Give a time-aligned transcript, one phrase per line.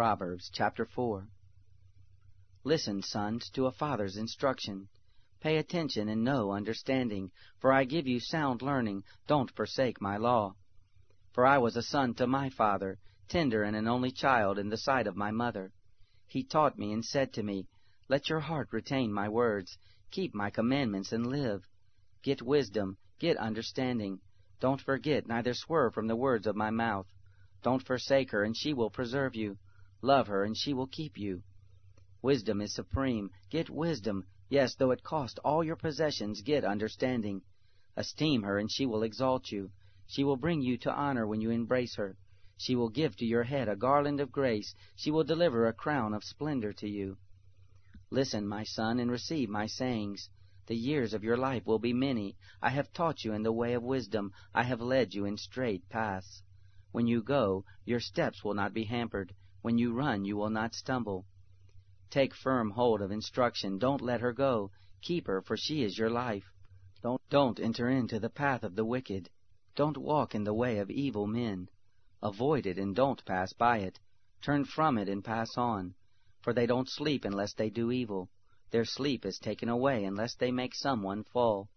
[0.00, 1.28] Proverbs chapter 4.
[2.64, 4.88] Listen, sons, to a father's instruction.
[5.42, 9.04] Pay attention and know understanding, for I give you sound learning.
[9.26, 10.54] Don't forsake my law.
[11.34, 14.78] For I was a son to my father, tender and an only child in the
[14.78, 15.70] sight of my mother.
[16.26, 17.66] He taught me and said to me,
[18.08, 19.76] Let your heart retain my words,
[20.10, 21.68] keep my commandments and live.
[22.22, 24.20] Get wisdom, get understanding.
[24.60, 27.08] Don't forget, neither swerve from the words of my mouth.
[27.62, 29.58] Don't forsake her, and she will preserve you.
[30.02, 31.42] Love her, and she will keep you.
[32.22, 33.30] Wisdom is supreme.
[33.50, 34.24] Get wisdom.
[34.48, 37.42] Yes, though it cost all your possessions, get understanding.
[37.96, 39.70] Esteem her, and she will exalt you.
[40.06, 42.16] She will bring you to honor when you embrace her.
[42.56, 44.74] She will give to your head a garland of grace.
[44.96, 47.16] She will deliver a crown of splendor to you.
[48.10, 50.28] Listen, my son, and receive my sayings.
[50.66, 52.36] The years of your life will be many.
[52.60, 54.32] I have taught you in the way of wisdom.
[54.54, 56.42] I have led you in straight paths.
[56.92, 59.34] When you go, your steps will not be hampered.
[59.62, 61.26] When you run, you will not stumble.
[62.10, 63.78] Take firm hold of instruction.
[63.78, 64.70] Don't let her go.
[65.02, 66.52] Keep her, for she is your life.
[67.02, 69.30] Don't, don't enter into the path of the wicked.
[69.76, 71.68] Don't walk in the way of evil men.
[72.22, 73.98] Avoid it and don't pass by it.
[74.42, 75.94] Turn from it and pass on.
[76.42, 78.30] For they don't sleep unless they do evil.
[78.70, 81.68] Their sleep is taken away unless they make someone fall.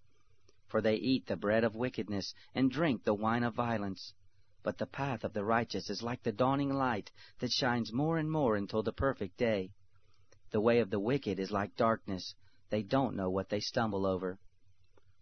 [0.67, 4.13] For they eat the bread of wickedness and drink the wine of violence.
[4.63, 8.31] But the path of the righteous is like the dawning light that shines more and
[8.31, 9.73] more until the perfect day.
[10.51, 12.33] The way of the wicked is like darkness.
[12.69, 14.39] They don't know what they stumble over.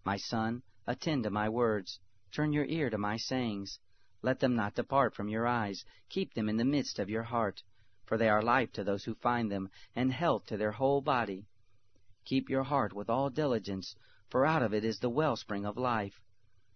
[0.05, 1.99] My son, attend to my words.
[2.31, 3.79] Turn your ear to my sayings.
[4.21, 5.83] Let them not depart from your eyes.
[6.09, 7.63] Keep them in the midst of your heart.
[8.05, 11.47] For they are life to those who find them, and health to their whole body.
[12.25, 13.95] Keep your heart with all diligence,
[14.29, 16.21] for out of it is the wellspring of life.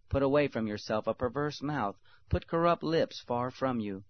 [0.08, 4.04] Put away from yourself a perverse mouth, put corrupt lips far from you.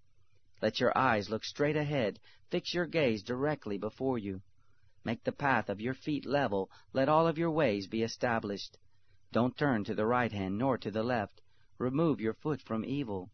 [0.61, 4.41] Let your eyes look straight ahead, fix your gaze directly before you.
[5.03, 8.77] Make the path of your feet level, let all of your ways be established.
[9.31, 11.41] Don't turn to the right hand nor to the left.
[11.77, 13.29] Remove your foot from evil.